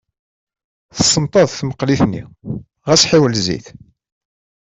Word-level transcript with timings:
Tessenṭaḍ 0.95 1.47
tmeqlit-nni, 1.51 2.23
ɣas 2.87 3.07
ḥiwel 3.09 3.33
zzit. 3.39 3.67